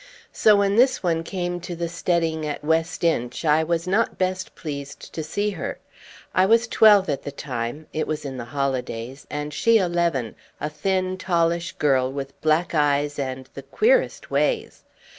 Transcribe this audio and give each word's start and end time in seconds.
So 0.33 0.55
when 0.55 0.77
this 0.77 1.03
one 1.03 1.21
came 1.23 1.59
to 1.59 1.75
the 1.75 1.87
steading 1.87 2.43
at 2.43 2.63
West 2.63 3.03
Inch 3.03 3.45
I 3.45 3.63
was 3.63 3.87
not 3.87 4.17
best 4.17 4.55
pleased 4.55 5.13
to 5.13 5.21
see 5.21 5.51
her. 5.51 5.77
I 6.33 6.43
was 6.47 6.67
twelve 6.67 7.07
at 7.07 7.21
the 7.21 7.31
time 7.31 7.85
(it 7.93 8.07
was 8.07 8.25
in 8.25 8.37
the 8.37 8.45
holidays) 8.45 9.27
and 9.29 9.53
she 9.53 9.77
eleven, 9.77 10.33
a 10.59 10.71
thin, 10.71 11.19
tallish 11.19 11.73
girl 11.73 12.11
with 12.11 12.41
black 12.41 12.73
eyes 12.73 13.19
and 13.19 13.47
the 13.53 13.61
queerest 13.61 14.31
ways. 14.31 14.85